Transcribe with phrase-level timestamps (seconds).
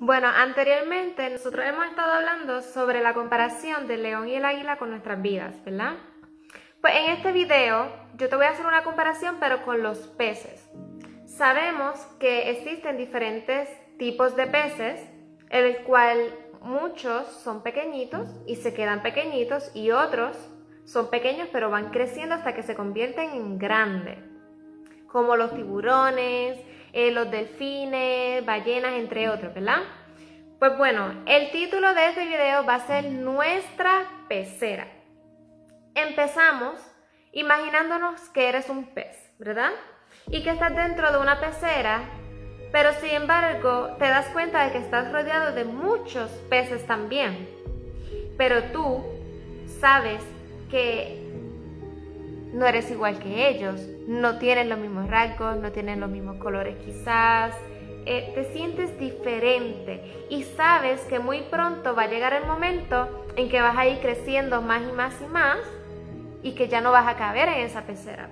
[0.00, 4.90] Bueno, anteriormente nosotros hemos estado hablando sobre la comparación del león y el águila con
[4.90, 5.94] nuestras vidas, ¿verdad?
[6.80, 10.70] Pues en este video yo te voy a hacer una comparación pero con los peces.
[11.26, 15.00] Sabemos que existen diferentes tipos de peces,
[15.50, 20.36] en el cual muchos son pequeñitos y se quedan pequeñitos y otros
[20.84, 24.20] son pequeños pero van creciendo hasta que se convierten en grandes,
[25.08, 26.56] como los tiburones,
[26.98, 29.82] eh, los delfines, ballenas, entre otros, ¿verdad?
[30.58, 34.88] Pues bueno, el título de este video va a ser Nuestra pecera.
[35.94, 36.74] Empezamos
[37.30, 39.70] imaginándonos que eres un pez, ¿verdad?
[40.26, 42.00] Y que estás dentro de una pecera,
[42.72, 47.48] pero sin embargo te das cuenta de que estás rodeado de muchos peces también.
[48.36, 49.04] Pero tú
[49.80, 50.20] sabes
[50.68, 51.27] que
[52.58, 56.76] no eres igual que ellos, no tienen los mismos rasgos, no tienen los mismos colores
[56.84, 57.54] quizás,
[58.04, 63.48] eh, te sientes diferente y sabes que muy pronto va a llegar el momento en
[63.48, 65.58] que vas a ir creciendo más y más y más
[66.42, 68.28] y que ya no vas a caber en esa pecera.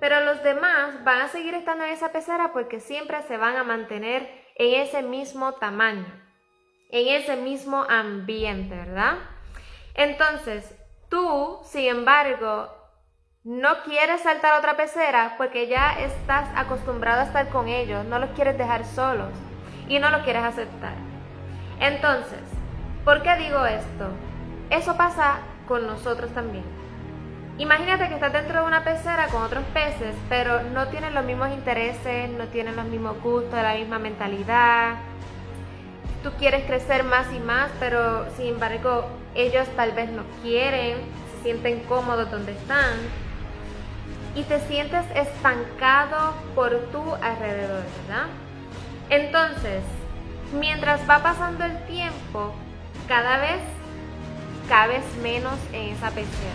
[0.00, 3.64] Pero los demás van a seguir estando en esa pecera porque siempre se van a
[3.64, 6.06] mantener en ese mismo tamaño,
[6.88, 9.18] en ese mismo ambiente, ¿verdad?
[9.94, 10.74] Entonces,
[11.10, 12.70] tú, sin embargo,
[13.46, 18.18] no quieres saltar a otra pecera porque ya estás acostumbrado a estar con ellos, no
[18.18, 19.30] los quieres dejar solos
[19.88, 20.94] y no los quieres aceptar.
[21.78, 22.40] Entonces,
[23.04, 24.08] ¿por qué digo esto?
[24.68, 26.64] Eso pasa con nosotros también.
[27.56, 31.50] Imagínate que estás dentro de una pecera con otros peces, pero no tienen los mismos
[31.52, 34.96] intereses, no tienen los mismos gustos, la misma mentalidad.
[36.24, 40.96] Tú quieres crecer más y más, pero sin embargo ellos tal vez no quieren,
[41.36, 43.25] se sienten cómodos donde están
[44.36, 48.26] y te sientes estancado por tu alrededor, ¿verdad?
[49.08, 49.82] Entonces,
[50.52, 52.54] mientras va pasando el tiempo,
[53.08, 53.60] cada vez
[54.68, 56.54] cabes menos en esa pecera,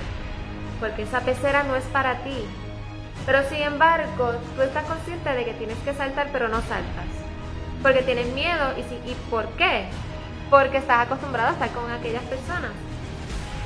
[0.80, 2.46] porque esa pecera no es para ti.
[3.26, 7.06] Pero sin embargo, tú estás consciente de que tienes que saltar, pero no saltas.
[7.82, 8.74] Porque tienes miedo.
[8.78, 9.86] ¿Y, si, ¿Y por qué?
[10.50, 12.72] Porque estás acostumbrado a estar con aquellas personas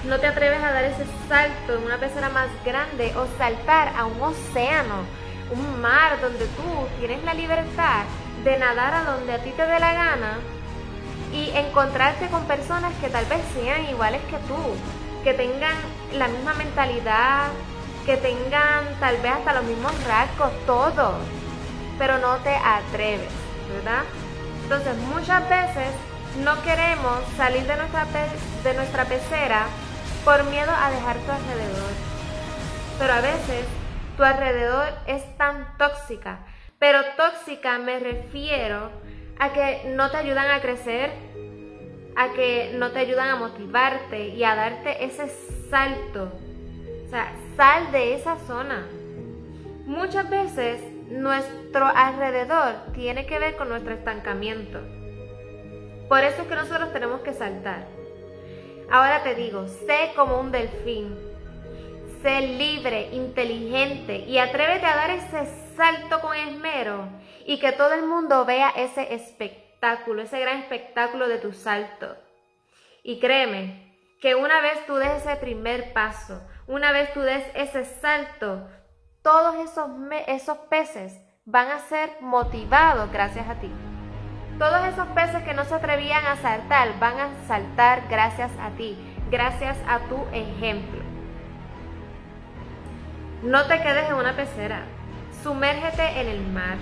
[0.08, 4.06] no te atreves a dar ese salto en una pecera más grande o saltar a
[4.06, 5.04] un océano,
[5.52, 8.04] un mar donde tú tienes la libertad
[8.44, 10.38] de nadar a donde a ti te dé la gana
[11.34, 14.76] y encontrarte con personas que tal vez sean iguales que tú,
[15.24, 15.76] que tengan
[16.14, 17.48] la misma mentalidad,
[18.06, 21.16] que tengan tal vez hasta los mismos rasgos, todo,
[21.98, 23.32] pero no te atreves,
[23.74, 24.04] ¿verdad?
[24.64, 25.90] Entonces muchas veces
[26.44, 28.06] no queremos salir de nuestra,
[28.64, 29.66] de nuestra pecera
[30.26, 31.92] por miedo a dejar tu alrededor.
[32.98, 33.66] Pero a veces
[34.18, 36.40] tu alrededor es tan tóxica,
[36.80, 38.90] pero tóxica me refiero
[39.38, 41.12] a que no te ayudan a crecer,
[42.16, 45.28] a que no te ayudan a motivarte y a darte ese
[45.70, 46.32] salto.
[47.06, 48.88] O sea, sal de esa zona.
[49.86, 54.80] Muchas veces nuestro alrededor tiene que ver con nuestro estancamiento.
[56.10, 57.86] Por eso es que nosotros tenemos que saltar.
[58.96, 61.20] Ahora te digo, sé como un delfín.
[62.22, 65.46] Sé libre, inteligente y atrévete a dar ese
[65.76, 67.10] salto con esmero
[67.46, 72.16] y que todo el mundo vea ese espectáculo, ese gran espectáculo de tu salto.
[73.04, 77.84] Y créeme que una vez tú des ese primer paso, una vez tú des ese
[77.84, 78.66] salto,
[79.22, 79.90] todos esos,
[80.26, 83.70] esos peces van a ser motivados gracias a ti.
[84.58, 88.98] Todos esos peces que no se atrevían a saltar van a saltar gracias a ti,
[89.30, 91.02] gracias a tu ejemplo.
[93.44, 94.84] No te quedes en una pecera,
[95.44, 96.78] sumérgete en el mar.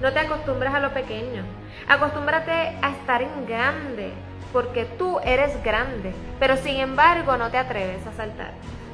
[0.00, 1.42] No te acostumbres a lo pequeño,
[1.88, 4.12] acostúmbrate a estar en grande,
[4.52, 8.52] porque tú eres grande, pero sin embargo no te atreves a saltar.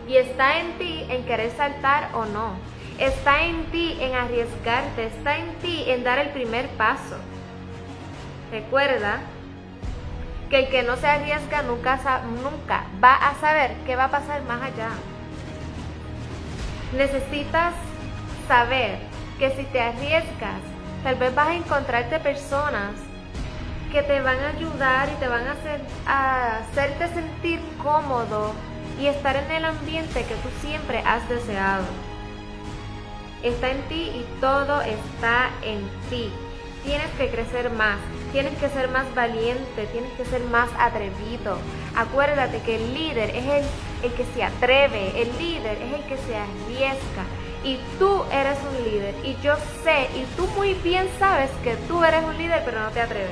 [0.09, 2.55] Y está en ti en querer saltar o no.
[2.99, 7.19] Está en ti en arriesgarte, está en ti en dar el primer paso.
[8.51, 9.21] Recuerda
[10.49, 11.99] que el que no se arriesga nunca,
[12.43, 14.91] nunca va a saber qué va a pasar más allá.
[16.93, 17.75] Necesitas
[18.47, 18.99] saber
[19.39, 20.61] que si te arriesgas,
[21.03, 22.93] tal vez vas a encontrarte personas
[23.91, 28.53] que te van a ayudar y te van a, hacer, a hacerte sentir cómodo
[29.01, 31.85] y estar en el ambiente que tú siempre has deseado.
[33.43, 36.33] Está en ti y todo está en ti
[36.87, 37.99] tienes que crecer más,
[38.33, 41.59] tienes que ser más valiente, tienes que ser más atrevido.
[41.97, 43.65] Acuérdate que el líder es el,
[44.05, 47.25] el que se atreve, el líder es el que se arriesga.
[47.65, 49.15] Y tú eres un líder.
[49.25, 52.91] Y yo sé, y tú muy bien sabes que tú eres un líder, pero no
[52.91, 53.31] te atreves.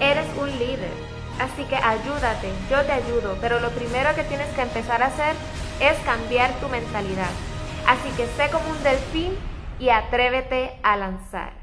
[0.00, 0.92] Eres un líder,
[1.40, 5.34] así que ayúdate, yo te ayudo, pero lo primero que tienes que empezar a hacer
[5.80, 7.30] es cambiar tu mentalidad.
[7.86, 9.32] Así que sé como un delfín
[9.80, 11.57] y atrévete a lanzar.